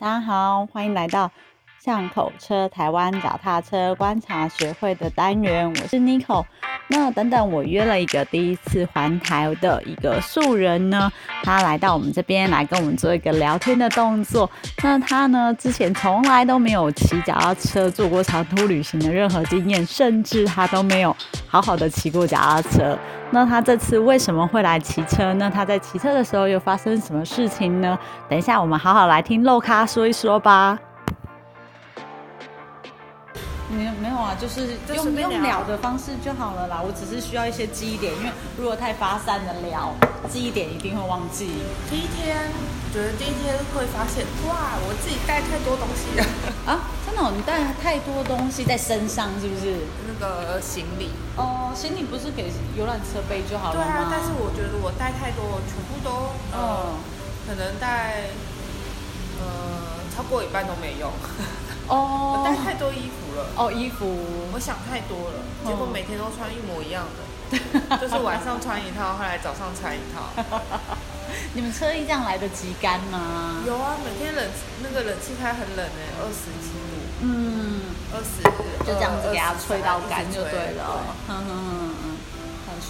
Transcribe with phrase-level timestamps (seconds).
[0.00, 1.30] 大家好，欢迎来到
[1.78, 6.46] 巷口车台湾脚踏车观察学会的单元，我是 Nico。
[6.92, 11.10] 那等等，我约了一个第一次环台的一个素人呢，
[11.44, 14.50] 他来到我们这边来跟我们做一个聊天的动作。
[14.82, 21.16] 那他呢，之前从来都没有骑脚踏车做过长途旅行的任何经验，甚至他都没有
[21.46, 22.98] 好好的骑过脚踏车。
[23.30, 25.48] 那他这次为什么会来骑车呢？
[25.54, 27.96] 他在骑车的时候又发生什么事情呢？
[28.28, 30.76] 等一下，我们好好来听漏咖说一说吧。
[34.20, 36.80] 啊，就是用用聊的方式就好了啦。
[36.84, 39.94] 我只是需要一些记忆点，因为如果太发散的聊，
[40.30, 41.50] 记忆点一定会忘记。
[41.88, 42.36] 第一天，
[42.92, 46.26] 觉得第一天会发现，哇，我自己带太多东西了
[46.70, 46.90] 啊！
[47.06, 49.74] 真的，你带太多东西在身上，是不是？
[50.06, 53.86] 那个行李哦，行李不是给游览车背就好了吗？
[53.86, 56.98] 对啊，但是我觉得我带太多，全部都嗯，
[57.48, 58.28] 可能带
[59.40, 61.10] 呃超过一半都没用。
[61.90, 63.46] 哦，我带太多衣服了。
[63.56, 64.06] 哦，衣服，
[64.54, 70.30] 我想太多了，结果每天都穿一模一样的， 就是晚上穿一套，后来早上穿一套。
[71.54, 73.62] 你们车衣这样来得及干吗？
[73.66, 74.44] 有啊，每天冷
[74.82, 76.78] 那个冷气开很冷哎，二十几度。
[77.22, 77.82] 嗯，
[78.14, 78.42] 二十，
[78.86, 81.04] 就这样子给它吹到干就对了。
[81.28, 82.09] 哼哼哼哼。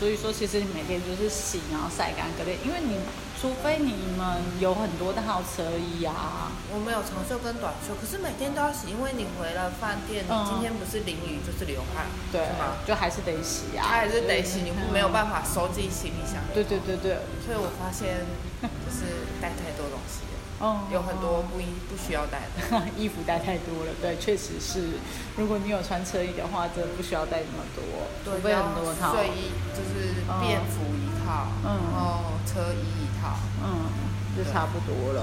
[0.00, 2.96] 所以说，其实你每天就是洗，然后晒干，隔天，因为你
[3.38, 12.80] 除非你们有很多套车衣啊，我没有长袖跟短袖，可是每天都要洗，因为你回了饭店，你今天不是淋雨就是流汗，对吗？
[12.88, 16.40] 就还是得洗啊，还是得洗，你没有办法收自己行李箱。
[16.54, 18.24] 对对对对，所以我发现
[18.64, 20.24] 就是带太多东西。
[20.60, 25.00] 哦，有很多不衣不需要带的 衣服带太多了，对，确实是。
[25.36, 27.82] 如果你有穿车衣的话，真的不需要带那么多，
[28.22, 33.88] 准备很多套睡衣，就是便服一套，然后车衣一套，嗯，
[34.36, 35.22] 就差不多了。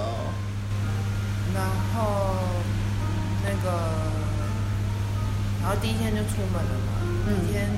[1.53, 1.63] 然
[1.93, 2.33] 后
[3.45, 3.77] 那个，
[5.61, 6.97] 然后第一天就出门了嘛。
[7.27, 7.69] 第一天，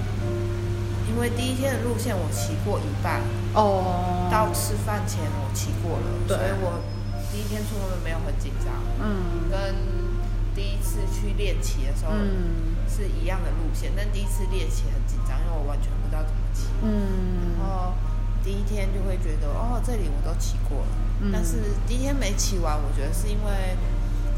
[1.10, 3.20] 因为第一天的路线我骑过一半，
[3.54, 6.80] 哦，到吃饭前我骑过了，所以我。
[7.40, 8.68] 第一天出门没有很紧张，
[9.00, 9.74] 嗯，跟
[10.54, 12.12] 第一次去练骑的时候
[12.86, 17.94] 是一样的路线，但第一次练骑很紧张，因为我完全不知道怎么骑，嗯，然后
[18.44, 21.56] 第一天就会觉得哦，这里我都骑过了，但是
[21.88, 23.78] 第一天没骑完，我觉得是因为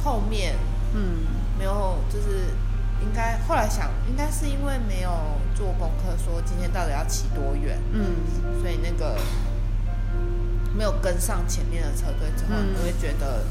[0.03, 0.53] 后面，
[0.93, 1.25] 嗯，
[1.57, 2.53] 没有，就是
[3.01, 5.09] 应该后来想，应该是因为没有
[5.55, 9.17] 做功课，说今天到底要骑多远，嗯，所以那个。
[10.75, 13.43] 没有跟上前面的车队之后，你会觉得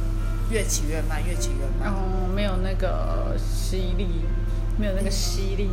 [0.51, 1.93] 越骑越慢，越骑越慢。
[1.93, 4.25] 哦，没有那个吸力，
[4.79, 5.69] 没有那个吸力。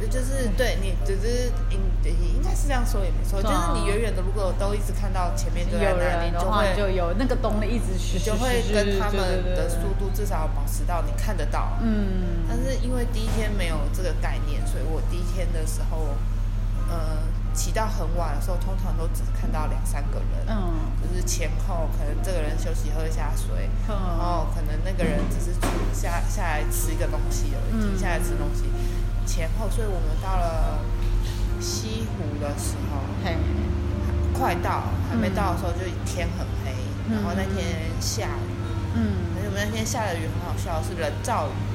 [0.00, 3.42] 就就是对你，只是应应该是这样说也没错。
[3.42, 11.76] 就是你远远的，如果都一直看到前面就在那里，就会就有那个动力一直去，就会跟他们的速度至少保持到你看得到。
[11.82, 12.46] 嗯。
[12.48, 16.14] 但是因为第一天没有这个概念，所以我第一天的时候，
[16.88, 17.18] 呃。
[17.54, 25.58] 骑到很晚的时候，通常都只看到两三个人，嗯，就是前后可能这个人休息喝一下水，然后可能那个人只是
[25.92, 28.62] 下下来吃一个东西而已，停下来吃东西，
[29.26, 30.78] 前后，所以我们到了
[31.58, 33.36] 西湖的时候，嘿，
[34.32, 36.70] 快到还没到的时候就天很黑，
[37.10, 38.54] 然后那天下雨，
[38.94, 41.67] 嗯，而且我们那天下的雨很好笑，是人造雨。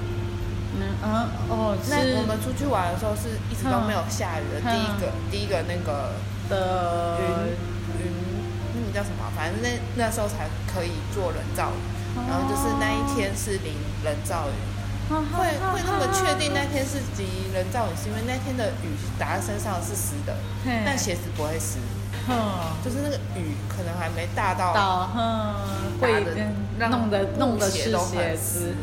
[0.79, 4.61] 嗯哦，那我们出去玩的时候是一直都没有下雨的。
[4.61, 6.15] 第一个第一个那个
[6.49, 8.11] 的云云，
[8.75, 9.29] 那个叫什么？
[9.35, 11.79] 反正那那时候才可以做人造雨。
[12.13, 13.73] 然后就是那一天是淋
[14.03, 14.53] 人造雨，
[15.09, 20.35] 会会那么确定那天是淋人造雨，是因为那天的雨打在身上是湿的，
[20.85, 21.79] 但鞋子不会湿。
[22.83, 25.09] 就是那个雨可能还没大到，
[25.99, 26.23] 会
[26.79, 28.75] 弄得弄得湿鞋子。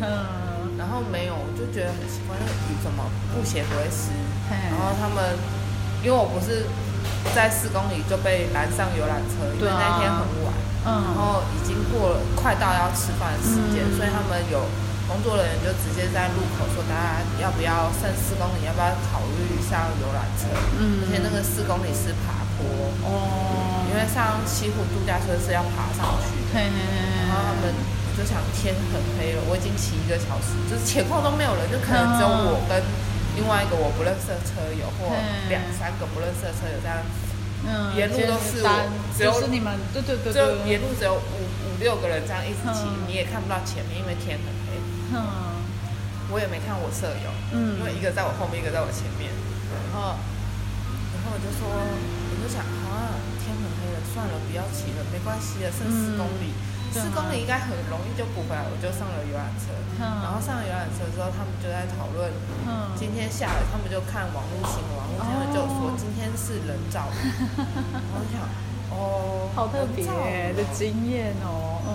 [0.78, 4.08] 然后没有，我就觉得很奇怪，那个雨怎么布鞋不会湿？
[4.48, 5.36] 然后他们，
[6.02, 6.64] 因为我不是
[7.36, 10.48] 在四公里就被拦上游览车，因为那天很晚，
[11.04, 14.64] 然后已经过了快到要吃饭的时间，所以他们有
[15.10, 20.46] 工作人员就直接在路口说，大家要不要剩四公里，要不要考虑上游览车？
[20.78, 22.62] 嗯，而且那个四公里是爬坡
[23.02, 26.62] 哦，因为上西湖度假村是要爬上去的，
[27.26, 27.74] 然后他们。
[28.18, 32.76] 就想天很黑了，我已经骑一个小时，就是前后都没有人，就可能只有我跟
[33.32, 35.08] 另外一个我不认识的车友，或
[35.48, 37.16] 两三个不认识的车友这样子。
[37.64, 38.68] 嗯，沿路都是我，
[39.16, 44.59] 只有你们，对对对，就沿路只有五五六个人这样一直骑，你也看不到前面，因为天很黑。
[45.12, 45.60] 嗯，
[46.30, 49.30] 我也没看我舍友，嗯，因为一个在我后面，一个在我前面。
[49.70, 50.18] 然后，
[51.14, 56.54] 然后我就说，我就想，啊，天很黑了，算了，不要骑了，没关系的，剩四公里。
[56.90, 59.70] 四公里应该很容易就补回来，我就上了游览车。
[59.94, 62.26] 然后上了游览车之后，他们就在讨论，
[62.98, 67.30] 今天下雨，他们就看网络新闻，网络新闻就说今天是人造雨。
[68.10, 68.42] 我想，
[68.90, 71.78] 哦，好特别的经验哦。
[71.86, 71.90] 嗯，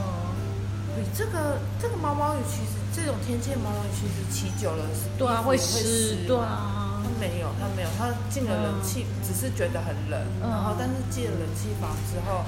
[0.96, 7.04] 对，这个这个毛毛雨其实这种天气毛毛雨其实骑久了是，对啊，会湿，对啊。
[7.04, 12.44] 他没有，他没有，他进了冷气，只是觉得很冷，然后但是进了冷气房之后。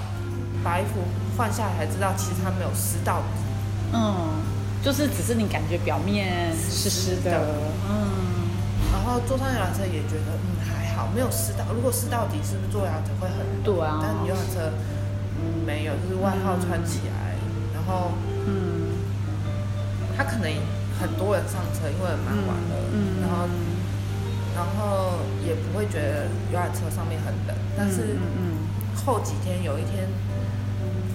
[0.63, 0.99] 把衣服
[1.38, 3.94] 换下来才知道，其实它没有湿到底。
[3.94, 4.41] 嗯，
[4.83, 7.45] 就是只是你感觉表面湿湿的。
[7.88, 8.49] 嗯。
[8.91, 11.63] 然后坐上游览车也觉得，嗯，还好，没有湿到。
[11.71, 13.99] 如果湿到底，是不是坐游览车会很对啊。
[14.01, 14.73] 但游览车，
[15.39, 17.38] 嗯，没有，就是外套穿起来，
[17.71, 18.11] 然后，
[18.47, 18.97] 嗯，
[20.17, 20.49] 他可能
[20.99, 23.47] 很多人上车，因为蛮晚了，嗯，然后，
[24.55, 28.65] 然后也不会觉得游览车上面很冷，但是，嗯，
[29.05, 30.07] 后几天有一天。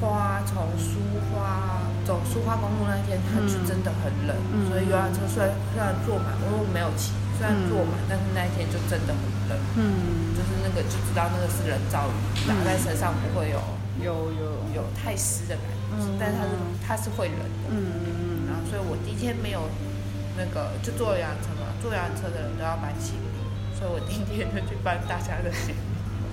[0.02, 0.99] 花从苏
[1.31, 4.34] 花走苏花公路那一天，它是真的很冷，
[4.67, 9.55] 所以游览车虽然虽然坐满，我没有骑，虽然坐满，但是那一天就真的很冷。
[9.79, 13.62] 嗯，就是那个就知道那个是人造雨，打在身上不会有
[14.02, 14.43] 有有。
[14.75, 15.81] 有太湿的感觉，
[16.19, 16.53] 但是它是
[16.87, 17.67] 它是会冷的。
[17.71, 18.47] 嗯嗯嗯。
[18.49, 19.69] 然后所以我第一天没有
[20.37, 23.39] 那个就坐游览车嘛，坐游览车的人都要搬行李，
[23.79, 25.81] 所以我第一天就去搬大家的行李。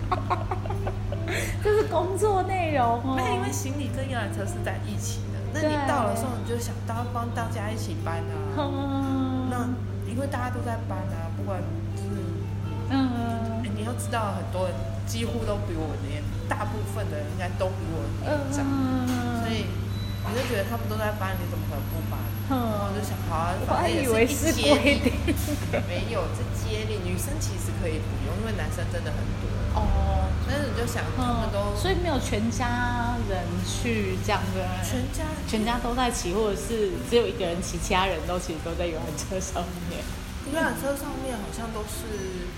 [1.64, 3.20] 这是工作内容哦。
[3.20, 5.38] 因为行李跟游览车是在一起的。
[5.54, 8.34] 那你到了时候，你就想到帮大家一起搬啊。
[9.50, 9.70] 那
[10.10, 11.62] 因为大家都在搬啊，不管
[11.96, 12.10] 就是，
[12.90, 14.76] 嗯，你要知道，很多人
[15.06, 18.66] 几乎都比我年，大部分的人应该都比我年长，
[19.46, 19.70] 所以
[20.26, 22.18] 我就觉得他们都在搬，你怎么可能不搬？
[22.50, 25.14] 然后我就想，好啊，反正也是接力，
[25.88, 29.46] 没有，这接力，女生其实可以不用，因为男生真的很多。
[29.80, 30.26] 哦。
[30.50, 40.02] 但是你就想，他们都所以没有全家人去这样的，全家全家都在骑，或者是只有一个人骑，其他人都其实都在游览车上面。
[40.52, 42.50] 游览车上面好像都是，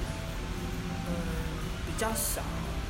[1.04, 1.12] 嗯，
[1.86, 2.40] 比较少，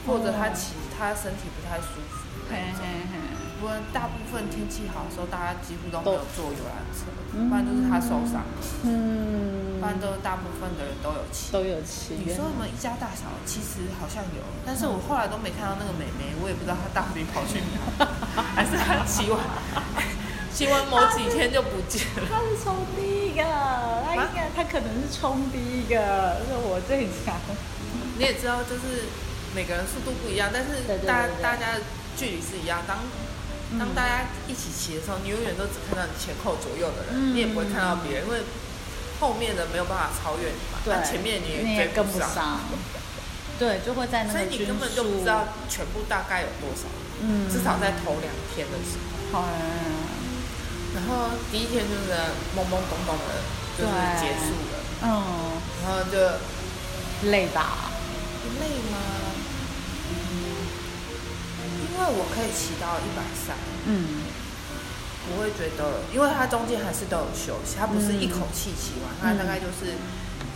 [0.08, 2.28] 或者他骑他身体不太舒服。
[2.50, 3.20] 嘿嘿嘿。
[3.62, 8.42] 不过大部分天气好的时候，大家几乎都没有坐游览车，不然就是他受伤。
[8.82, 11.54] 嗯，不然都大部分的人都有骑。
[11.54, 12.18] 都有骑。
[12.18, 13.30] 你说什么一家大小？
[13.46, 18.10] 其实好像有，但是我后来都没看到那个美眉，我也不知道她到底跑去哪，
[18.58, 19.38] 还是她骑完
[20.52, 22.26] 骑完某几天就不见了。
[22.26, 27.38] 她是冲第一个，她应该她可能是冲第一个，是我最强。
[28.18, 29.06] 你也知道，就是
[29.56, 31.82] 每个人速度不一样，但是大大家的
[32.18, 32.82] 距离是一样。
[32.88, 33.00] 当
[33.80, 38.44] 当大家一起骑的时候，你永远都只看到你前后左右的人，你也不会看到别人，因为
[39.20, 40.80] 后面的没有办法超越你嘛。
[40.84, 42.60] 对，前面你也跟不上。
[43.60, 46.88] 对，就会在那个所以你根本就不知道全部大概有多少。
[47.22, 47.48] 嗯。
[47.48, 48.98] 至少在头两天的时
[49.32, 49.40] 候。
[49.40, 49.48] 好。
[50.96, 52.12] 然后第一天就是
[52.58, 53.40] 懵懵懂懂的，
[53.78, 54.74] 就是结束了。
[55.04, 55.62] 嗯。
[55.84, 57.92] 然后就累吧？
[58.60, 58.98] 累吗？
[61.90, 64.22] 因为我可以骑到一百三，嗯，
[65.26, 69.96] 不会觉得，因为它中间还是都有休息，它不是一口气骑完，它大概就是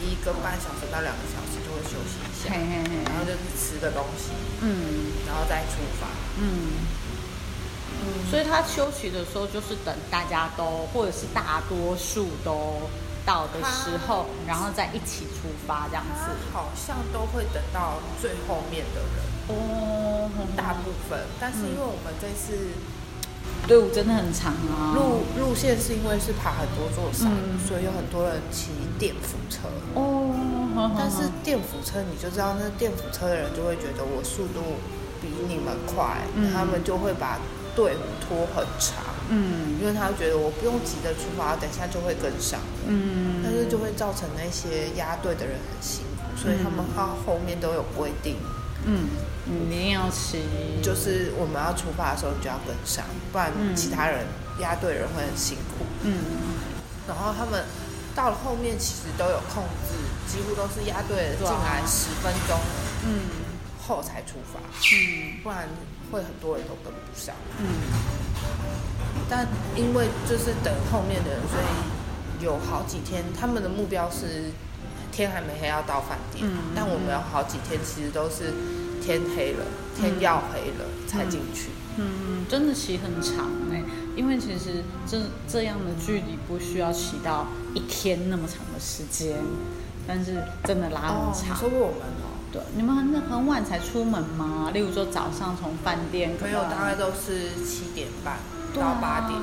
[0.01, 4.29] 一个半小时到两个小时就会休息一下，然后就是吃个东西，
[4.61, 6.07] 嗯，然后再出发，
[6.37, 6.83] 嗯，
[8.29, 12.89] 所以他休息的时候就是等大家都或者是大多数都
[13.25, 19.25] 到的时候，然后再一起出发这样子，好像都会等到最后面的人。
[19.47, 22.53] 哦，大部分，但是因为我们这次
[23.67, 27.31] 队伍真的很长啊，路路线是因为是爬很多座山，
[27.65, 29.69] 所以有很多人骑电扶车。
[29.95, 34.77] 哦，但是电扶车你就知道，那电扶车的人就会觉得我速度
[35.21, 36.21] 比你们快，
[36.53, 37.39] 他们就会把
[37.75, 39.14] 队伍拖很长。
[39.29, 42.59] 嗯，因为他觉得我不用急着出发，等下就会跟上。
[42.87, 48.37] 嗯，但是就会造成那些压队的人很辛苦，所以他们他后面都有规定。
[48.85, 49.09] 嗯。
[49.47, 50.41] 你一定要骑，
[50.81, 54.25] 就是我们要出发的时候你就要跟上，不然其他人
[54.57, 55.85] 压队人会很辛苦。
[56.01, 56.17] 嗯，
[57.07, 57.63] 然后他们
[58.15, 59.93] 到了后面其实都有控制，
[60.25, 62.57] 几乎都是压队进来十分钟，
[63.05, 63.21] 嗯，
[63.77, 65.69] 后才出发，嗯，不然
[66.15, 67.35] 会很多人都跟不上。
[67.59, 67.65] 嗯，
[69.29, 74.51] 但因为就是等后面的人，所以有好几天他们的目标是
[75.11, 78.53] 天还没黑要到饭店，嗯但我们有好几天其实都是。
[79.01, 79.63] 天黑了，
[79.95, 81.69] 天要黑了才进去。
[81.97, 83.83] 嗯，真的骑很长哎，
[84.15, 87.45] 因为其实这这样的距离不需要骑到
[87.75, 89.37] 一天那么长的时间，
[90.07, 91.55] 但是真的拉很长。
[91.55, 92.24] 说过我们哦，
[92.55, 94.71] 对，你们很很晚才出门吗？
[94.73, 98.39] 例如说早上从饭店，没有，大概都是七点半，
[98.73, 99.37] 到八点。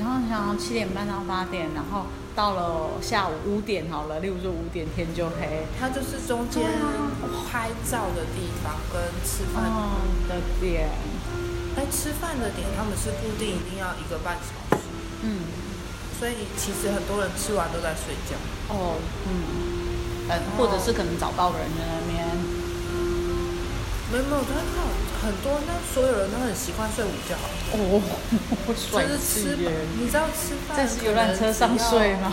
[0.00, 5.62] 然后你想七点半到八点，然后到了下午五点好了，例如说五点天就黑。
[5.78, 6.64] 它就是中间
[7.46, 9.62] 拍照的地方跟吃饭
[10.28, 10.90] 的点。
[11.76, 14.82] 哎，吃饭的点他们是固定一定要一个半小时。
[15.22, 15.38] 嗯。
[16.18, 18.34] 所以其实很多人吃完都在睡觉。
[18.74, 19.30] 哦，嗯。
[20.28, 22.25] 呃，或者是可能找到的人在那边。
[24.12, 24.86] 没有没有，他看
[25.22, 27.34] 很多，那所有人都很习惯睡午觉。
[27.74, 28.00] 哦，
[28.66, 29.56] 就是吃，
[29.98, 32.30] 你知道吃饭在游览车上睡吗？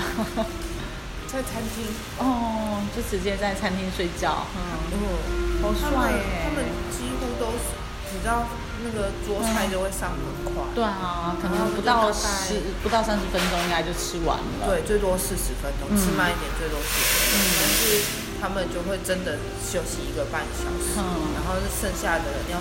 [1.25, 1.89] 在餐厅。
[2.19, 4.45] 哦，就直接在餐厅睡觉。
[4.53, 6.45] 嗯，好帅耶！
[6.45, 6.63] 他们
[6.93, 7.73] 几乎都是，
[8.13, 8.45] 你知道
[8.85, 10.61] 那个桌菜就会上很快。
[10.75, 14.69] 对啊，可能不到十不到三十分钟应该就吃完了。
[14.69, 18.22] 对，最多四十分钟，吃慢一点最多四十分钟，但是。
[18.43, 20.99] 他们就会真的休息一个半小时，
[21.31, 22.59] 然后剩下的人要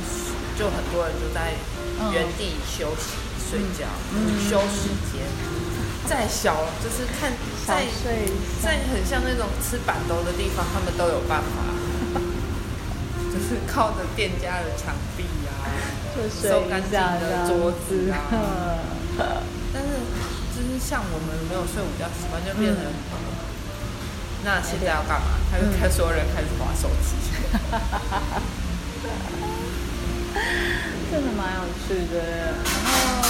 [0.56, 1.58] 就很多人就在
[2.14, 3.18] 原地休息
[3.50, 3.90] 睡觉，
[4.48, 5.26] 休时间。
[6.06, 7.32] 再小就是看
[7.66, 7.82] 再
[8.62, 11.66] 再很像那种吃板兜的地方，他们都有办法，
[13.34, 15.66] 就是靠着店家的墙壁啊，
[16.30, 18.30] 收干净的桌子啊。
[19.74, 19.88] 但是
[20.54, 22.84] 就是像我们没有睡午觉习惯，就变成。
[24.44, 25.38] 那现在要干嘛？
[25.50, 27.14] 他就看所有人开始划手机，
[31.12, 32.56] 真的蛮有趣的。
[32.56, 33.28] 然后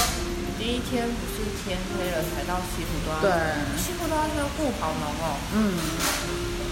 [0.59, 3.28] 第一天不是天黑了才到西湖端，对，
[3.76, 5.76] 西湖端那雾好浓哦，嗯，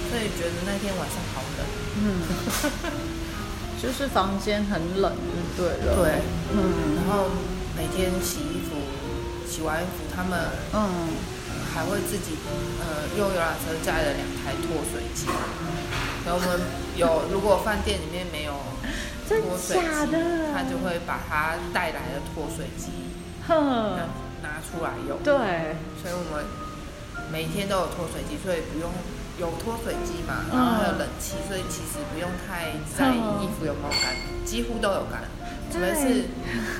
[0.09, 1.67] 所以觉得那天晚上好冷，
[2.01, 2.23] 嗯，
[3.83, 5.13] 就是房间很冷，
[5.59, 6.23] 就对了，对，
[6.55, 7.29] 嗯，然后
[7.77, 8.77] 每天洗衣服，
[9.51, 10.39] 洗完衣服他们，
[10.73, 10.81] 嗯。
[11.73, 12.37] 还会自己
[12.81, 15.27] 呃用游览车载了两台脱水机，
[16.27, 16.61] 然后我们
[16.97, 18.55] 有如果饭店里面没有
[19.29, 19.83] 脱水机，
[20.53, 22.91] 他就会把他带来的脱水机
[23.39, 24.07] 拿
[24.43, 25.19] 拿出来用。
[25.23, 26.45] 对，所以我们
[27.31, 28.91] 每天都有脱水机，所以不用
[29.39, 35.23] 有脱水机嘛，然后还有冷气，所以其实不用太在意衣服有没有干，几乎都有干，
[35.71, 36.29] 除非是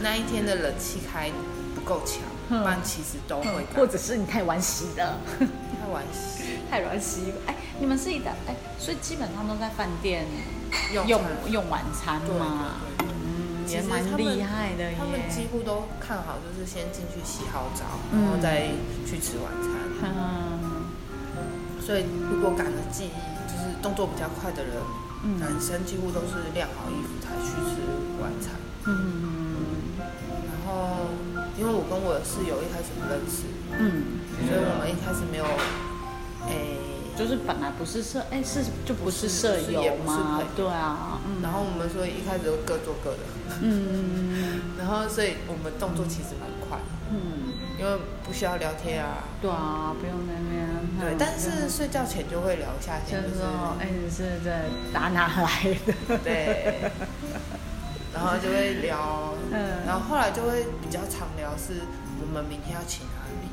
[0.03, 1.31] 那一天的冷气开
[1.75, 2.23] 不够强。
[2.59, 7.33] 不然其实都会，或者是你太晚洗的，太晚洗，太晚洗。
[7.47, 10.27] 哎，你们是一的，哎，所以基本上都在饭店
[10.93, 11.07] 用
[11.49, 14.91] 用晚餐嘛，嗯，也蛮厉害的。
[14.99, 18.67] 他们几乎都看好，就是先进去洗好澡，然后再
[19.07, 19.71] 去吃晚餐。
[20.03, 20.91] 嗯，
[21.81, 23.11] 所以如果赶了记忆，
[23.47, 24.75] 就是动作比较快的人，
[25.39, 27.81] 男生几乎都是晾好衣服才去吃
[28.21, 28.51] 晚餐。
[28.87, 29.31] 嗯。
[31.61, 33.45] 因为我跟我的室友一开始不认识，
[33.77, 35.45] 嗯，所以我们一开始没有，
[36.49, 36.81] 诶，
[37.15, 40.41] 就是本来不是舍，哎，是就不是舍友吗？
[40.57, 43.21] 对啊，然后我们所以一开始就各做各的，
[43.61, 46.79] 嗯，然后所以我们动作其实蛮快，
[47.13, 47.93] 嗯，因为
[48.25, 50.65] 不需要聊天啊，对啊，不用那边，
[50.99, 54.65] 对，但是睡觉前就会聊一下天，就是说，哎，你是在
[54.95, 56.17] 打哪来的？
[56.25, 56.91] 对。
[58.21, 59.33] 然后就会聊，
[59.87, 61.81] 然后后来就会比较常聊，是
[62.21, 63.49] 我们明天要去哪里，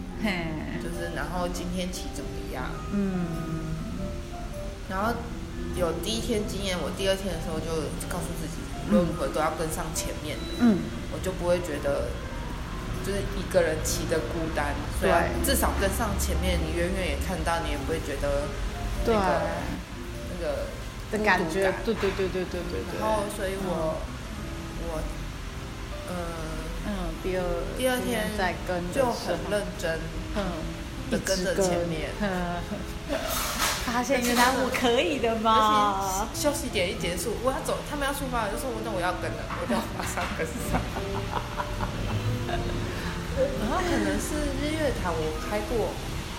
[0.83, 3.71] 就是然后今天骑怎么样，嗯，
[4.89, 5.13] 然后
[5.77, 7.71] 有第一天经验，我第二天的时候就
[8.11, 8.59] 告诉自己，
[8.91, 10.35] 如何都要跟上前面。
[10.35, 10.79] 的，嗯，
[11.13, 12.11] 我就不会觉得
[13.05, 15.09] 就是一个人骑的孤单，对，
[15.45, 18.43] 至少跟上前面，你远远也看到，你也不会觉得
[19.07, 19.47] 那个
[20.35, 20.67] 那个
[21.09, 22.59] 的感觉，对对对对对
[22.91, 23.95] 对，然后所以我。
[24.89, 25.01] 我，
[26.09, 26.15] 嗯
[26.87, 26.89] 嗯，
[27.21, 27.43] 第二
[27.77, 29.99] 第二天再跟就很认真，
[30.35, 30.43] 嗯，
[31.11, 32.09] 的跟着前面，
[33.85, 36.27] 发现原来我可以的嘛。
[36.33, 40.79] 休息点一结束，我要走，他们要出发了，就说我那我要跟了，我就马上跟上。
[43.59, 45.91] 然后可能是日月潭，我开过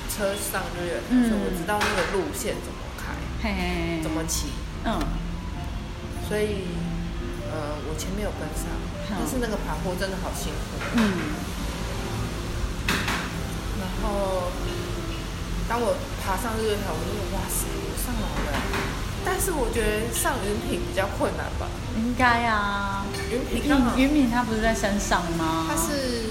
[0.09, 3.13] 车上日月潭，所以我知道那个路线怎么开，
[4.03, 4.49] 怎么骑，
[4.85, 4.99] 嗯，
[6.29, 6.65] 所以。
[7.51, 8.69] 呃，我前面有跟上，
[9.11, 10.79] 但是那个爬坡真的好辛苦。
[10.97, 11.01] 嗯。
[13.81, 14.53] 然后，
[15.69, 18.59] 当我爬上日月潭，我就哇塞，我上来了。
[19.25, 21.67] 但是我觉得上云品比较困难吧？
[21.97, 23.05] 应该啊。
[23.31, 23.65] 云品，
[23.97, 25.67] 云品它不是在山上吗？
[25.69, 26.31] 它是，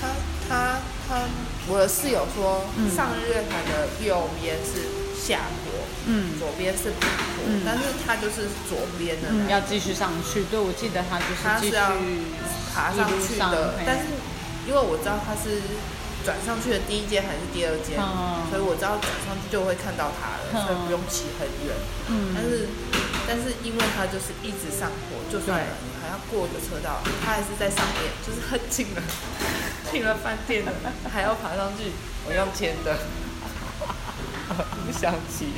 [0.00, 0.08] 他
[0.48, 1.28] 他他，
[1.68, 2.64] 我的室友说，
[2.94, 4.88] 上日月潭的右边是
[5.20, 5.81] 下坡。
[6.06, 10.44] 嗯，左边是平坡，但是它就是左边的，要继续上去。
[10.50, 11.76] 对，我记得它就是继续
[12.74, 13.74] 爬上去的。
[13.86, 14.10] 但是
[14.66, 15.62] 因为我知道它是
[16.24, 17.94] 转上去的第一间还是第二阶，
[18.50, 21.74] 所以我知道转上去就会看到它了，所以不用骑很远。
[22.10, 22.66] 嗯，但是
[23.26, 25.66] 但是因为它就是一直上坡，就算对。
[25.82, 29.02] 你还要过个车道，它还是在上面，就是很近了，
[29.90, 30.72] 进了饭店了，
[31.12, 31.90] 还要爬上去，
[32.26, 32.98] 我用签的，
[34.52, 35.54] 不想骑。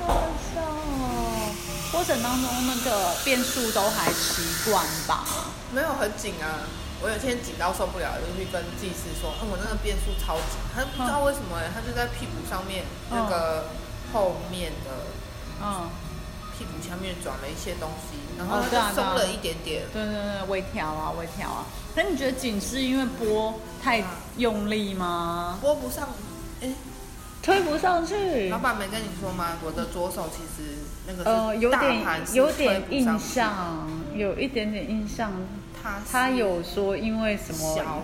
[0.00, 0.22] 好好
[0.54, 1.54] 笑哦。
[1.90, 5.24] 过程当中那个变速都还习惯吧？
[5.72, 6.64] 没有很紧啊，
[7.02, 13.68] 我有一天紧到受不了，就去跟技师说，嗯，我那个变速超紧，他不知道为什么哎、他就在屁股上面那个
[14.12, 14.90] 后面的
[15.62, 15.88] 嗯，
[16.56, 19.82] 屁股下面转了一些东西，然后哦对啊对啊它就松了一点点。
[19.92, 21.64] 对对对，微调啊，微调啊。
[21.94, 24.04] 那你觉得紧是因为拨太
[24.36, 25.58] 用力吗？
[25.60, 26.08] 拨不上，
[26.60, 26.68] 哎、
[27.42, 28.58] 推不上去老。
[28.58, 29.56] 板没跟你说吗？
[29.64, 35.32] 我的左手其实那个呃，有点有点印象，有一点点印象。
[35.80, 37.76] 他他有说因为什么？
[37.76, 38.02] 小，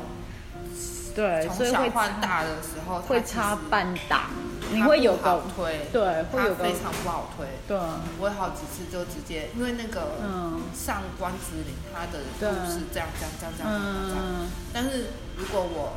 [1.14, 4.30] 对，所以会从小换大的时候会它其实插半档，
[4.70, 7.44] 你会有好个推，对，会有个非常不好推。
[7.66, 7.76] 对，
[8.20, 13.72] 我有好几次就直接，因为那个嗯上官子岭，他的对路是这样这样这样这样
[14.08, 14.24] 这样
[14.72, 15.94] 但是如果我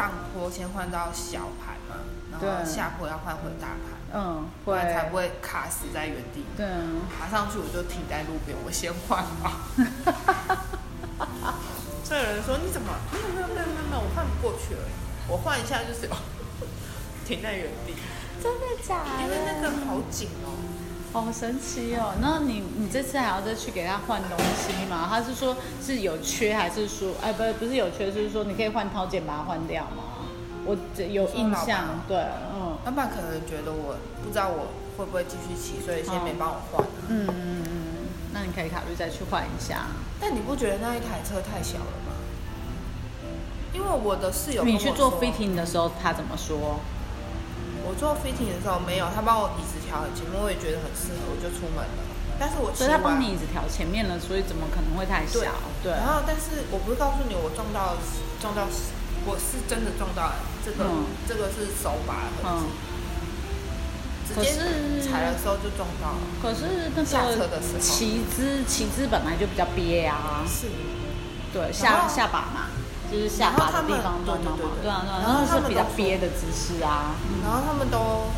[0.00, 1.96] 上坡先换到小盘嘛，
[2.32, 6.46] 然后下坡要换回大盘，嗯，不然才会，不会卡死在原地。
[6.56, 6.66] 对，
[7.12, 9.60] 爬上去我就停在路边，我先换吧。
[12.02, 14.92] 这有人说你怎么没有没有没有没有没有，我换不过去而已，
[15.28, 16.08] 我换一下就是
[17.28, 17.94] 停在原地，
[18.42, 19.22] 真的假的？
[19.22, 20.56] 因为那个好紧哦。
[21.12, 22.14] 好神奇哦！
[22.20, 25.08] 那你你这次还要再去给他换东西吗？
[25.10, 30.04] 他是说是有缺，还是说哎不不是有缺，就是说你可以换套件把它换掉吗？
[30.64, 32.16] 我只有印象，对，
[32.54, 36.88] 嗯老板可能觉得我不知道我会不会继续骑，所以先没帮我换、啊。
[37.08, 37.72] 嗯嗯嗯，
[38.32, 39.86] 那你可以考虑再去换一下。
[40.20, 42.14] 但你不觉得那一台车太小了吗？
[43.72, 46.78] 因为我的室友你去做说 fitting 的时候，他怎么说？
[47.84, 52.00] 我做 fitting 的时候没有，他帮我椅子调很前面，我也觉得很适合，我就出门了。
[52.38, 55.40] 但是我骑所以他完帮你椅子调前面了，所以怎么可能会太小？
[55.82, 58.00] 对，然后但是我不是告诉你我撞到
[58.40, 58.64] 撞到，
[59.28, 61.04] 我是真的撞到了这个、嗯。
[61.28, 62.72] 这个是手把的痕迹，
[64.26, 66.24] 直可接是踩的时候就撞到了。
[66.40, 67.78] 可是那下车的时候。
[67.78, 70.66] 骑姿骑姿本来就比较憋啊，是，
[71.52, 72.72] 对，下下巴嘛，
[73.10, 77.18] 就是下巴的地方撞到嘛，然后他们对对对对对啊对啊，然后那是比较他们都说憋的姿势啊。
[77.42, 78.30] 然后他们都，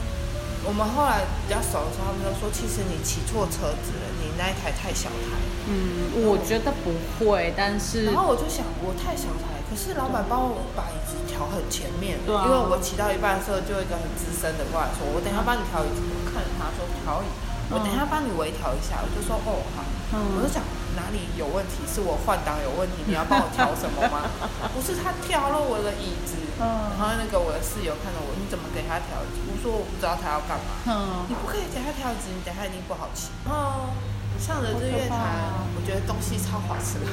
[0.64, 5.36] 我们后来比较熟的时候，他们都说，其实你骑错车子了，你那一台太小台。
[5.68, 16.00] 嗯，我觉得不会，但是然后我就想，我太小台，可是老板帮我把椅子调很前面，对啊因为我骑到一半的时候，就有一个很资深的过来说，我等一下帮你调椅子。
[16.02, 17.28] 我看着他说调椅，
[17.70, 19.84] 我等一下帮你微调一下，我就说哦好，
[20.18, 20.64] 嗯我就想
[20.96, 24.28] 哪里有问题，是我换挡有问题， 你要帮我调什么吗？
[24.74, 29.20] 不是他调了我的椅子，嗯然后那个我的室友看着我，你怎么给他调？
[29.20, 30.70] 我说我不知道他要干嘛。
[30.86, 33.28] 嗯你不可以给他调椅子，你等下一定不好骑。
[33.48, 33.92] 哦，
[34.38, 35.18] 上了日月潭
[35.52, 37.06] 哦，我觉得东西超好吃的。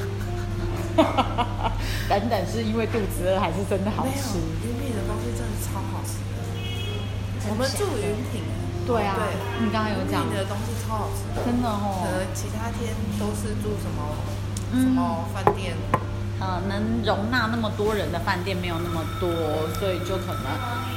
[2.10, 4.36] 等等是因为肚子饿还是真的好吃？
[4.66, 6.42] 云品的东西真的超好吃的。
[7.48, 8.42] 我们住云品，
[8.86, 10.26] 对啊对，你刚刚有讲。
[10.30, 11.44] 的东西超好吃的。
[11.46, 14.14] 真的可哦，能其他天都是住什么
[14.72, 15.76] 什嗯么饭店，
[16.40, 19.30] 呃，能容纳那么多人的饭店没有那么多，
[19.78, 20.46] 所以就可能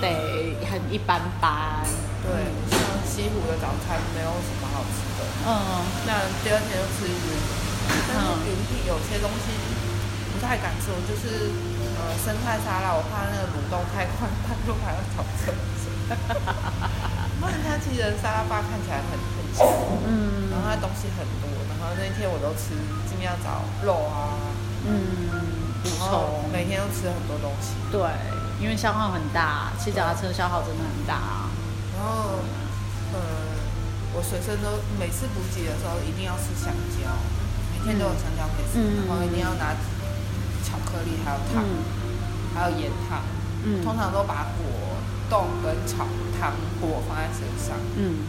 [0.02, 1.82] 得很一般般。
[2.24, 2.32] 对，
[2.72, 5.26] 像西湖的早餐没有什么好吃的。
[5.46, 5.52] 嗯。
[6.08, 7.28] 那第二天就吃云品，
[8.08, 9.52] 但是云品有些东西
[10.34, 11.52] 不太敢吃，我就是
[12.00, 15.52] 呃生菜沙拉，我怕那个卤动太快，半路还要找厕
[17.44, 17.52] 所。
[17.52, 19.68] 不然它其实沙拉吧看起来很很香，
[20.08, 22.72] 嗯然后它东西很多，然后那天我都吃，
[23.10, 24.40] 尽量找肉啊，
[24.88, 24.96] 嗯，
[25.84, 28.00] 补然后充每天都吃很多东西，对，
[28.64, 31.52] 因为消耗很大，骑脚踏车消耗真的很大。
[32.00, 32.40] 然后
[33.12, 33.20] 呃
[34.16, 37.12] 我随身都每次补给的时候一定要吃香蕉，
[37.76, 39.76] 每天都有香蕉可以吃，嗯然后一定要拿
[40.64, 41.60] 巧克力还有糖。
[41.62, 42.02] 嗯
[42.54, 43.18] 还有盐糖，
[43.66, 44.93] 嗯通常都把果
[45.34, 46.06] 冻跟炒
[46.40, 48.22] 糖果放在身上，嗯，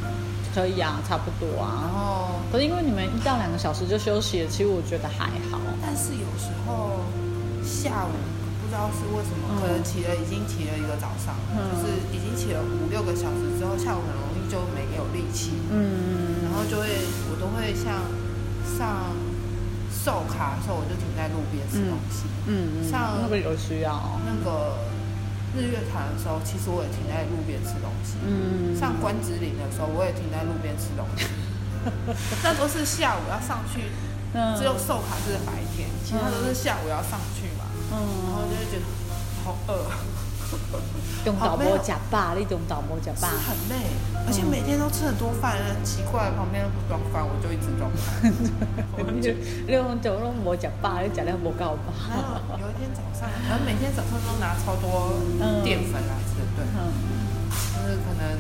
[0.55, 1.93] 可以啊，差不多啊然啊。
[1.93, 5.61] 后可是因为你们一到两个小时就休息了，其实我觉得还好。
[5.85, 7.05] 但是有时候
[7.61, 8.17] 下午
[8.65, 16.89] 不知道是为什么，嗯可能起了已经起了一个早上，嗯就是已经起了五六个小时之后，下午很容易就没有力气，嗯然后就会
[17.29, 18.01] 我都会像
[18.65, 19.13] 上
[19.93, 22.25] 售卡的时候，我就停在路边吃东西。
[22.49, 23.93] 嗯嗯，像那个有需要。
[24.25, 24.73] 那个
[25.57, 28.19] 日月潭的时候，其实我也停在路边吃东西。
[28.27, 31.27] 嗯，上关子岭的时候，我也停在路边吃东西。
[32.43, 33.93] 那都是下午要上去，
[34.35, 37.65] 嗯只有寿卡是白天，其他都是下午要上去嘛。
[37.91, 38.85] 然嗯后就会觉得
[39.45, 39.87] 好饿，
[41.25, 43.81] 中岛无食饱，你中岛无食饱，很累，
[44.27, 48.29] 而且每天都吃很多饭，很奇怪，旁边不装饭，我就一直装饭。
[48.29, 49.25] 你
[49.65, 51.89] 你讲就拢无食饱，你食了无够饱。
[52.61, 55.17] 有一天早上，然后每天早上都拿超多
[55.65, 58.37] 淀粉来吃，对，就是可能，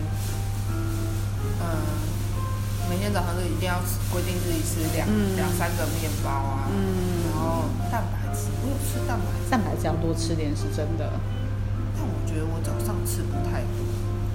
[1.64, 1.64] 嗯，
[2.92, 3.80] 每天早上都一定要
[4.12, 5.08] 规定自己吃两
[5.40, 7.32] 两三个面包啊，嗯。
[7.32, 11.08] 然后蛋白质，我有吃蛋白，蛋白质要多吃点是真的。
[12.26, 13.84] 觉得我早上吃不太多，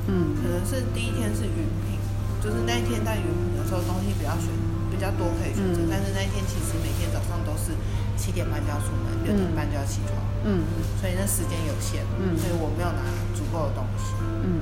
[0.08, 1.98] 嗯，可能是第一天是云品，
[2.44, 4.50] 就是那一天在云品的时候东西比较选
[4.90, 7.74] 比较多可以选择，但是那一天其实每天早上都是
[8.18, 10.64] 七点半就要出门，六点半就要起床，嗯，
[11.00, 13.02] 所以那时间有限，嗯，所以我没有拿
[13.34, 14.62] 足够的东西，嗯，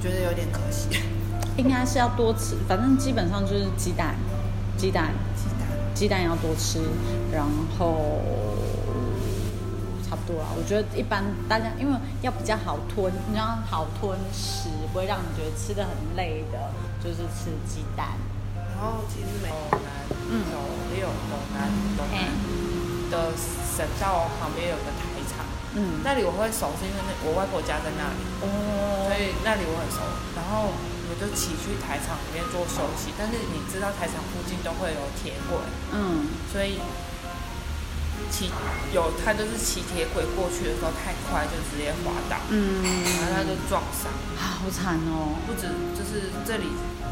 [0.00, 0.88] 觉得有点可惜。
[1.58, 4.14] 应该是要多吃，反正基本上就是鸡蛋，
[4.76, 6.80] 鸡蛋，鸡蛋，鸡蛋要多吃，
[7.32, 7.44] 然
[7.78, 8.20] 后。
[10.10, 16.58] 差不多啊，我觉得一般大家因为要比较好吞，你要好吞食，不会让你觉得吃的很累的，
[16.98, 18.18] 就是吃鸡蛋。
[18.58, 19.86] 然后其实美东南
[20.50, 20.58] 有
[20.90, 22.26] 也有东南东南
[23.06, 25.46] 的省道旁边有个台场，
[25.78, 30.02] 嗯，那里我会熟，是因为那我外婆家在那里，哦，所以那里我很熟。
[30.34, 35.54] 然后我就骑去台场里面做休息，但是你知道台场附近都会有铁轨，
[35.94, 36.82] 嗯，所以。
[38.30, 38.50] 骑
[38.92, 42.82] 有他就是骑铁轨过去的时候太快，就直接滑倒，嗯，
[43.22, 45.38] 然后他就撞伤，好惨哦！
[45.46, 46.68] 不止就是这里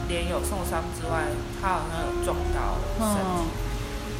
[0.08, 3.48] 脸有受伤之外，他好像有撞到身体。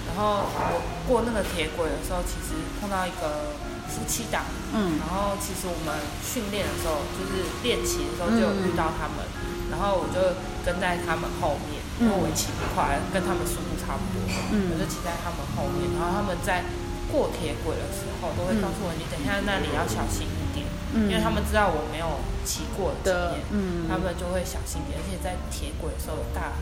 [0.09, 3.55] 然后我过那个铁轨的时候，其实碰到一个
[3.87, 9.23] 夫妻档，嗯，然后其实我们训练的时候，就是练骑的时候就有遇到他们，
[9.71, 10.19] 然后我就
[10.65, 14.23] 跟在他们后面，因为我骑不快，跟他们速度差不多，
[14.55, 16.65] 嗯，我就骑在他们后面，然后他们在。
[17.09, 20.69] 过铁轨的时候，都会告诉我你等一下那里要小心一点，
[21.09, 25.01] 因为他们知道我没有骑过的经验，他们就会小心点。
[25.01, 26.53] 而且在铁轨的时候，大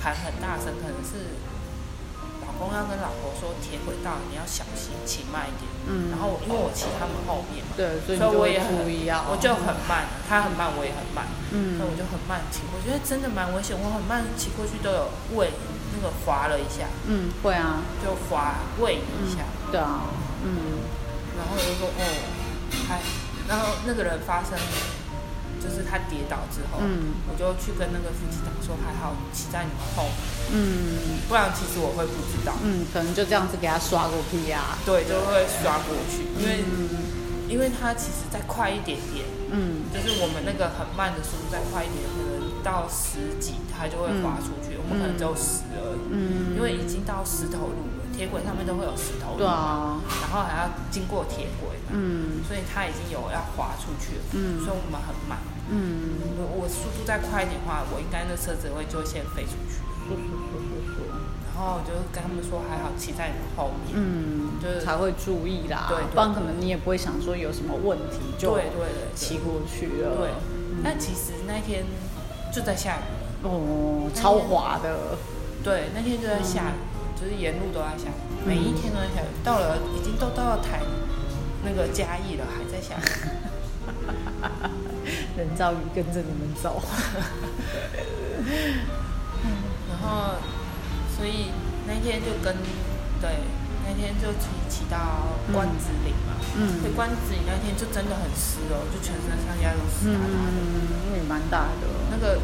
[0.00, 1.36] 喊很大声，可能是
[2.40, 5.68] 老公要跟老婆说铁轨道你要小心，骑慢一点。
[5.88, 8.74] 嗯，然后因为我骑他们后面嘛，对，所以我也很，
[9.30, 12.60] 我就很慢，他很慢，我也很慢，嗯，所以我就很慢骑。
[12.72, 15.50] 我觉得真的蛮危险，我很慢骑过去都有位。
[15.92, 20.06] 那个滑了一下，嗯，会啊，就滑位一下，对啊，
[20.44, 20.78] 嗯，
[21.36, 22.02] 然后我就说哦，
[22.86, 23.00] 还，
[23.48, 24.56] 然后那个人发生，
[25.60, 30.08] 就是他跌倒之后，嗯，我就去跟那个副机长说还好骑在你们后，
[30.50, 36.64] 嗯，不然其实我会不知道，嗯，可能就这样子给他刷过去呀，对，就会刷过去，因为，
[37.48, 44.76] 因为他其实再快一点点，嗯，就是我们那个很慢的速度再快一点，可能到十几他就会滑出去。
[44.80, 55.38] 我们可能只有十而已，嗯，因为已经到石头路了，铁轨上面都会有石头路，对啊，然后还要经过铁轨嘛，嗯，所以它已经有要滑出去了，嗯，所以我们很慢，
[55.72, 59.80] 嗯，我我速度再快一点的话，我应该那车子会就先飞出去，
[61.48, 68.84] 然后就跟他们说还好骑在你后面，嗯，就是才会注意啦，对，不然可能你也不会想说有什么问题就对对
[69.16, 70.28] 骑过去了，对，
[70.84, 71.86] 但其实那天
[72.52, 73.48] 就在下雨。
[73.48, 75.16] 哦，超滑的。
[75.62, 76.80] 对，那天就在下雨，
[77.20, 78.12] 就是沿路都在下雨，
[78.46, 79.28] 每一天都在下雨。
[79.44, 80.80] 到了，已经都到了台
[81.62, 83.02] 那个嘉义了，还在下雨。
[85.36, 86.80] 人造雨跟着你们走。
[89.90, 90.36] 然后，
[91.14, 91.52] 所以
[91.86, 92.56] 那天就跟
[93.20, 93.36] 对，
[93.84, 96.32] 那天就骑骑到关子岭嘛。
[96.56, 96.80] 嗯。
[96.80, 100.56] 对，关子岭那天就真的很湿哦，就全身上下都湿哒哒的。
[100.56, 101.86] 嗯，雨蛮大的。
[102.10, 102.40] 那个。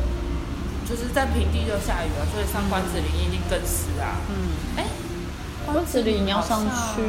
[0.89, 4.23] 就是在平地就下雨了，所以上关子岭一定更湿啊。
[4.31, 4.87] 嗯，哎，
[5.67, 7.03] 关子岭你要上去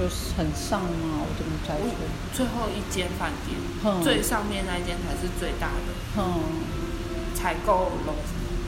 [0.00, 1.20] 有很上吗？
[1.20, 1.92] 我怎么猜错？
[2.32, 5.92] 最后一间饭店，最上面那一间才是最大的。
[6.16, 6.40] 嗯，
[7.34, 8.14] 采购容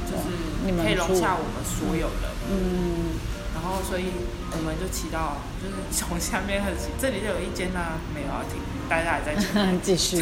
[0.04, 0.28] 就是
[0.76, 2.28] 可以容下我们所有人。
[2.52, 3.16] 嗯，
[3.54, 4.12] 然后所以
[4.52, 6.90] 我们就骑到，就是 从下面开始骑。
[7.00, 10.20] 这里就有一间呢，没有要停，大家还在前面 继续。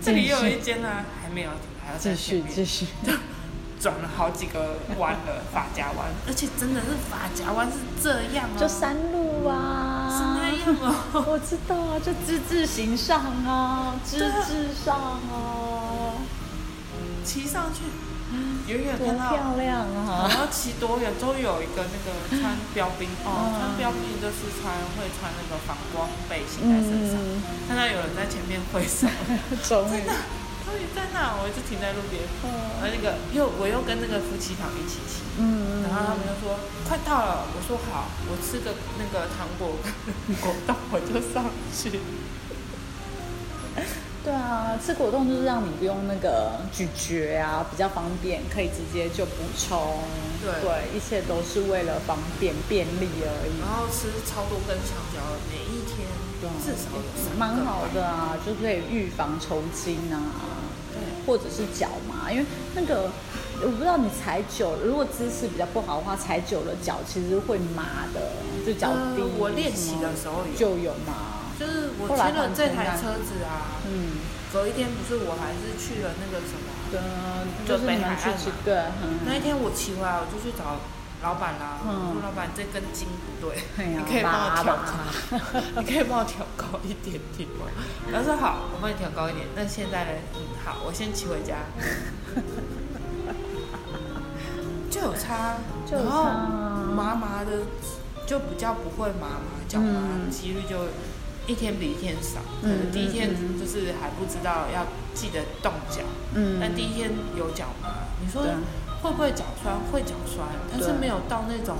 [0.00, 2.86] 这里又有一间呢，还没有停，还要继续继续。
[3.80, 16.18] 转了好几个弯了，法夹弯，而且真的是法夹弯是这样啊，就山路啊，是那样哦， 我知道啊，就之字形上啊，之字上啊，
[17.24, 17.84] 骑上去，
[18.66, 27.16] 远远看到漂亮啊，然后骑多远都有一个那个穿标兵哦，穿标兵就是穿会穿那个反光背心在身上，
[27.68, 29.06] 看到有人在前面挥手，
[29.88, 30.12] 真的。
[30.94, 32.22] 在那，我就停在路边。
[32.44, 32.48] 嗯，
[32.82, 35.22] 而那个又我又跟那个夫妻档一起骑。
[35.40, 39.78] 嗯然后他们就说快到了，我说好，我吃个那个糖果
[40.42, 42.00] 果冻，我就上去。
[44.24, 50.02] 对啊，啊，吃果冻就是让你不用那个咀嚼啊，比较方便，可以直接就补充。
[50.42, 53.60] 对对，一切都是为了方便便利而已。
[53.62, 56.06] 然后吃超多根香蕉，每一天
[56.64, 56.90] 至少
[57.38, 60.22] 蛮好的啊，就可以预防抽筋啊，
[60.92, 63.10] 对，或者是脚麻，因为那个
[63.62, 68.32] 我不知道你踩久了，如果姿势比较不好的话，踩久了脚其实会麻的，
[68.64, 70.54] 就脚呃底、我练习的时候有。
[70.56, 71.38] 就有麻。
[71.58, 74.22] 就是我后来了这台车子啊，嗯，
[74.52, 77.02] 隔一天不是我还是去了那个什么，对，
[77.66, 79.18] 就是你们去吃，对，嗯。
[79.26, 80.78] 那一天我骑回来我就去找
[81.22, 84.80] 老板啦，嗯我说老板这根筋不对，你可以帮我调拔高拔，
[85.80, 87.66] 你可以帮我调高一点点吗？
[88.12, 89.44] 他说好，我帮你调高一点。
[89.56, 90.10] 那现在呢？
[90.36, 91.56] 嗯，好，我先骑回家。
[94.90, 97.50] 就有差，就有然后差啊麻麻的，
[98.26, 100.86] 就比较不会麻麻，脚麻嗯几率就
[101.46, 102.40] 一天比一天少。
[102.62, 106.00] 可嗯能第一天嗯就是还不知道要记得动脚，
[106.34, 107.88] 嗯但第一天有脚麻，
[108.24, 108.52] 你说对
[109.02, 109.78] 会不会脚酸？
[109.92, 111.76] 会脚酸，但是没有到那种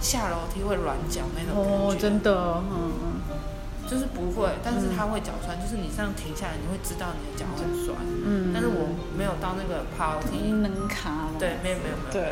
[0.00, 1.98] 下楼梯会软脚那种感哦，觉。
[1.98, 7.96] 真的，嗯嗯，就是不会，但是它会脚酸，就是你这样停下来，你会知道你的脚很酸。
[8.24, 11.38] 嗯但是我没有到那个爬楼梯，能卡吗？
[11.38, 12.12] 对，没有没有没有。
[12.12, 12.22] 对，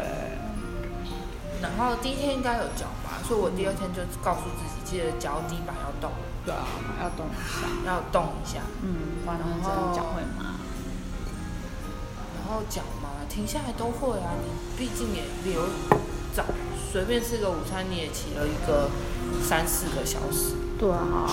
[1.61, 6.13] 然后第一天应该有脚吧，所以我第二天就告诉自己，记得脚底板要动，
[6.47, 6.63] 对啊，
[7.03, 8.63] 要动一下，要动一下。
[8.83, 10.55] 嗯，不然真的脚会麻。
[12.39, 15.63] 然后脚嘛，停下来都会啊，你毕竟也留
[16.35, 16.45] 早，
[16.93, 18.91] 随便吃个午餐你也骑了一个
[19.43, 20.55] 三四个小时。
[20.79, 21.27] 对啊，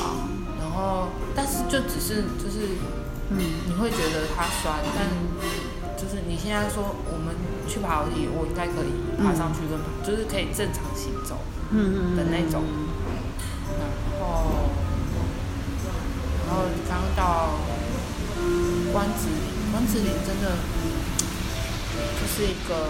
[0.59, 2.77] 然后，但是就只是就是
[3.29, 5.07] 嗯你会觉得它酸，但
[5.95, 7.35] 就是你现在说我们
[7.67, 11.37] 去爬楼梯，我应该可以爬上去跟爬，就是可以正常行走
[11.71, 12.63] 嗯的那种。
[13.77, 13.85] 然
[14.19, 14.69] 后，
[16.45, 17.53] 然后刚到
[18.91, 20.57] 关子岭，关子岭真的
[22.19, 22.89] 就是一个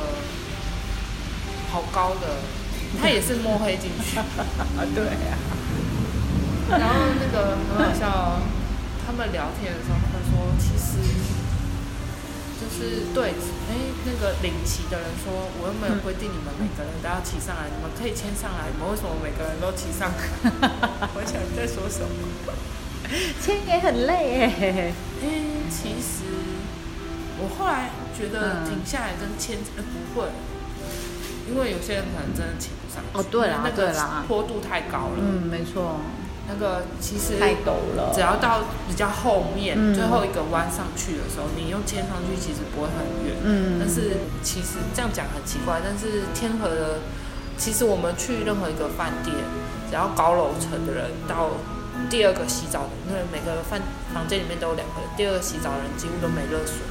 [1.72, 2.38] 好高的，
[3.02, 4.18] 他也是摸黑进去。
[4.20, 4.24] 啊，
[4.94, 5.38] 对啊，
[6.70, 8.42] 然后那个很好笑哦，
[9.06, 10.98] 他们聊天的时候，他们说其实
[12.60, 13.34] 就是对，
[13.70, 20.70] 哎，那个领旗的人说，我又没有规定你们每个人都要骑上来，你们可以牵上来，你们为什么每个人都骑上来？
[21.14, 22.54] 我想你在说什么？
[23.40, 24.94] 牵也很累哎。
[25.22, 25.26] 哎，
[25.70, 26.26] 其实
[27.40, 30.28] 我后来觉得嗯停下来跟牵，呃，不会。
[31.48, 33.94] 因为有些人可能真的骑不上去，哦对啦那个
[34.28, 35.22] 坡度太高了。
[35.22, 36.02] 嗯，没错，
[36.50, 38.10] 那个其实太陡了。
[38.12, 43.38] 只要到比较后面、嗯最后一个弯上去的时候，你用牵上去其实不会很远。
[43.44, 46.98] 嗯，但是其实这样讲很奇怪，但是天河的，
[47.60, 49.38] 其实我们去任何一个饭店，
[49.88, 51.52] 只要高楼层的人到
[52.10, 53.80] 第二个洗澡的，因为每个饭
[54.12, 56.82] 房间里面都有两个人，第二个洗澡的人几乎都没热水。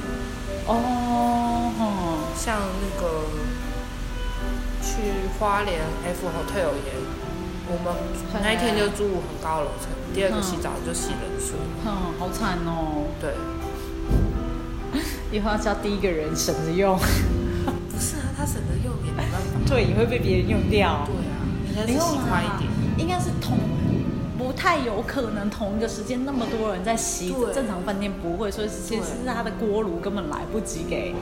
[0.67, 1.83] 哦，吼
[2.35, 3.25] 像那个
[4.81, 6.91] 去花莲 F Hotel 也，
[7.67, 7.93] 我们
[8.41, 11.55] 那一天就住很高楼层，第二个洗澡就洗冷水。
[11.83, 13.05] 哼，好惨哦！
[13.21, 13.35] 对，
[15.31, 16.97] 以后要叫第一个人省着用，
[17.91, 19.59] 不是啊，他省着用也没办法。
[19.67, 21.05] 对，也会被别人用掉。
[21.05, 23.57] 对啊，应该是没有洗快一点。，应该是同，
[24.37, 31.11] 不太有可能同一个时间那么多人在洗，正常饭店不会，所以其实是他的锅炉根本来不及给。
[31.11, 31.17] 对，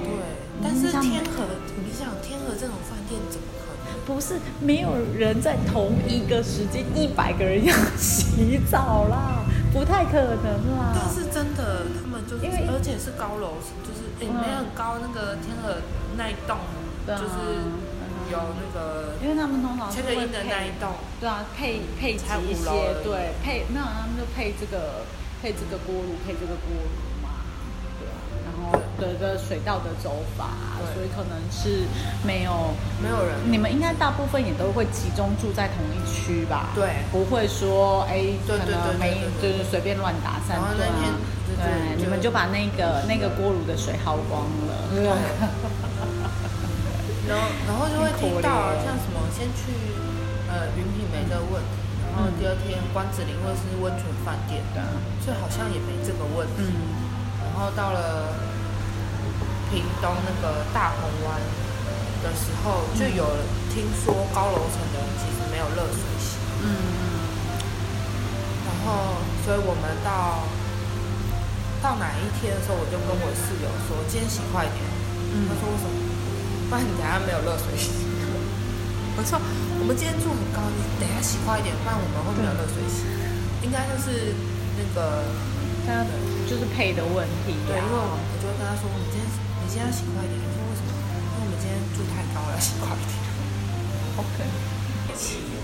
[0.64, 1.46] 但是天河，
[1.86, 3.94] 你想天河这种饭店怎么可能？
[4.06, 10.94] 不是没有人在同一个时间一百个人要洗澡啦，不太可能啦。
[10.96, 15.76] 但是真的，他们就是，因为而且是高楼，就是诶、嗯没有很高，那个天河
[16.18, 17.34] 那一栋，啊就是
[18.34, 20.90] 有那个因为他们通常是会千个音的那配一栋，
[21.22, 22.66] 对啊，配配才几一些
[23.06, 25.06] 对配，没有他们就配这个
[25.42, 26.90] 配这个锅炉，配这个锅炉
[27.22, 27.46] 嘛，
[28.02, 30.50] 对啊，然后对对水道的走法，
[30.94, 31.86] 所以可能是
[32.26, 33.38] 没有没有人。
[33.46, 36.72] 你们应该大部分也都会集中住在同一区吧？
[36.74, 41.16] 对不会说哎，对可能没就是随便乱打散然后对啊
[41.54, 45.16] 对，你们就把那个那个锅炉的水耗光了，对吧？
[47.28, 49.72] 然后然后就会听到像什么，先去
[50.52, 51.80] 呃云品梅的问题，
[52.12, 54.92] 然后第二天关子岭或者是温泉饭店，对啊，
[55.24, 56.68] 所以好像也没这个问题。
[56.68, 56.76] 嗯，
[57.48, 58.36] 然后到了
[59.72, 61.40] 屏东那个大红湾
[62.20, 63.24] 的时候，就有
[63.72, 66.68] 听说高楼层的人其实没有热水洗，嗯。
[68.68, 70.44] 然后所以我们到
[71.82, 74.84] 到哪一天的时候，我就跟我室友说，今天洗快点。
[75.32, 75.48] 嗯。
[75.48, 76.03] 他说为什么？
[76.74, 77.94] 不然你等下没有热水洗。
[79.14, 79.38] 我说
[79.78, 83.06] 我们今天住很高，你等下洗快一点，不然我们会没有热水洗。
[83.62, 84.34] 应该就是
[84.74, 85.22] 那个
[85.86, 86.02] 他
[86.50, 87.54] 就是配的问题。
[87.70, 89.30] 对，因为我我就会跟他说，你今天
[89.62, 90.42] 你今天要洗快一点。
[90.42, 90.90] 他说为什么？
[91.14, 93.14] 因为我们今天住太高了，要洗快一点。
[94.18, 94.42] OK。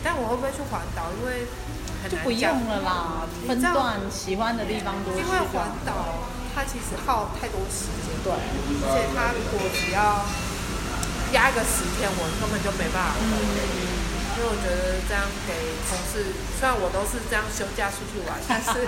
[0.05, 1.09] 但我会不会去环岛？
[1.17, 1.49] 因为
[2.05, 5.17] 就不用了啦，分段喜欢的地方多。
[5.17, 6.21] 因为环岛
[6.53, 8.13] 它其实耗太多时间。
[8.21, 8.29] 对。
[8.29, 10.21] 而且它如果只要
[11.33, 13.15] 压个十天，我根本就没办法。
[13.21, 13.27] 嗯。
[14.39, 15.51] 因为我觉得这样给
[15.91, 18.87] 同事，虽然我都是这样休假出去玩，但是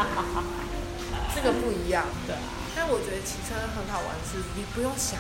[1.35, 2.07] 这个不一样。
[2.25, 2.35] 对。
[2.73, 5.19] 但我觉得骑车很好玩，是你不用想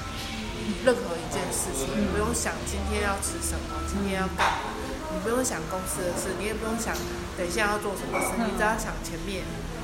[0.87, 4.71] 任何一件事情，你不用想今天要吃什么，今天要干嘛。
[5.11, 6.95] 你不用想公司的事，你也不用想
[7.35, 9.43] 等一下要做什么事，你只要想前面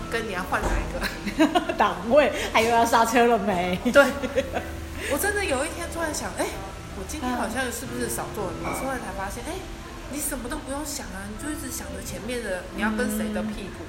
[0.09, 1.03] 跟你要换哪一个
[1.75, 3.77] 档位，还有要刹车了没？
[3.91, 3.99] 对，
[5.11, 6.76] 我真的有一天突然想，哎，我
[7.07, 8.73] 今天好像是不是少做了？
[8.83, 9.53] 后来才发现，哎。
[10.09, 13.83] 你什么都不用想啊，你就一直想着前面的你要跟谁的屁股，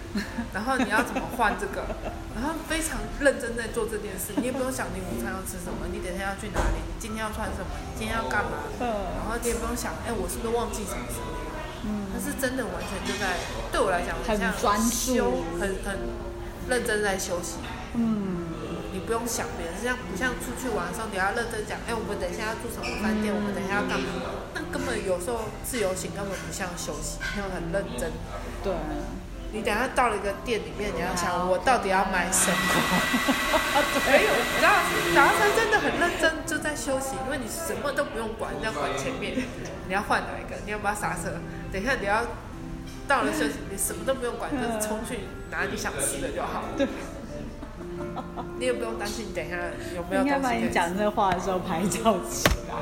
[0.53, 1.87] 然后你要怎么换这个，
[2.35, 4.35] 然后非常认真在做这件事。
[4.35, 8.67] 你也不用想你午餐要吃什么，你等下要去哪里，你今天要穿什么，你今天要干嘛。
[8.83, 11.07] 然后你也不用想，哎，我是不是忘记什么？
[11.87, 12.11] 嗯。
[12.11, 13.39] 但是真的完全就在
[13.71, 16.03] 对我来讲，很专注，很很
[16.67, 17.63] 认真在休息。
[17.95, 18.38] 嗯。
[19.09, 24.05] 你不用想别人，像不像出去玩的时候，你要认真讲，哎，我们等一下要住什么饭店，我们等一下要干嘛？
[24.53, 28.13] 那根本有时候自由行根本不像休息，那种很认真。
[28.61, 28.69] 对。
[29.51, 32.61] 你等下到了一个店里面，你要想我到底要买什么？
[34.13, 34.77] 没有，你知道，
[35.17, 39.41] 打车真的很认真，就在休息，因为你什么都不用管，你要管前面，
[39.89, 41.33] 你要换哪一个，你要不要刹车？
[41.73, 42.29] 等一下你要
[43.09, 46.65] 到了休息，你什么都不用管，就是冲去拿你想吃的就好。
[46.77, 46.87] 对。
[48.59, 49.57] 你也不用担心，你等一下
[49.95, 50.23] 有没有？
[50.23, 52.75] 应该把你讲这话的时候拍照起来。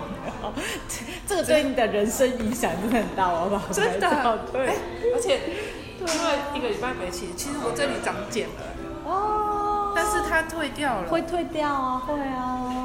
[1.26, 3.72] 这个对你的人生影响真的很大，好不好？
[3.72, 4.68] 真的，对。
[5.14, 5.40] 而且
[6.00, 8.54] 因为一个礼拜没骑，其实我这里长茧了。
[9.04, 9.92] 哦。
[9.94, 11.08] 但是它退掉了。
[11.08, 12.40] 会退掉啊，会啊。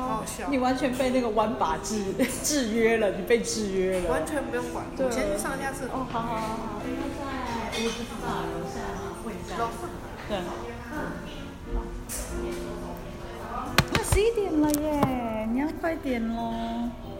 [0.09, 0.47] 好笑。
[0.49, 2.03] 你完全被那个弯把制
[2.43, 4.09] 制约了，你被制约了。
[4.09, 4.85] 完全不用管。
[4.97, 5.85] 我先去上下次。
[5.85, 6.81] 哦，好好好好。
[6.87, 7.21] 应该在，
[7.83, 8.79] 我不知道，楼下
[9.23, 9.55] 问一下。
[9.57, 9.91] 楼上。
[14.13, 17.10] 十一点了耶，你要快点喽。